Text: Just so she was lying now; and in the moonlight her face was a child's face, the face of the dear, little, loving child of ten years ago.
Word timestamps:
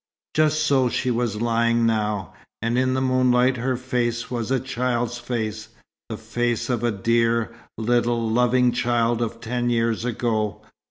Just 0.33 0.63
so 0.65 0.89
she 0.89 1.11
was 1.11 1.43
lying 1.43 1.85
now; 1.85 2.33
and 2.59 2.75
in 2.75 2.95
the 2.95 3.01
moonlight 3.03 3.57
her 3.57 3.77
face 3.77 4.31
was 4.31 4.49
a 4.49 4.59
child's 4.59 5.19
face, 5.19 5.69
the 6.09 6.17
face 6.17 6.71
of 6.71 6.79
the 6.81 6.89
dear, 6.91 7.53
little, 7.77 8.27
loving 8.27 8.71
child 8.71 9.21
of 9.21 9.39
ten 9.39 9.69
years 9.69 10.03
ago. 10.03 10.63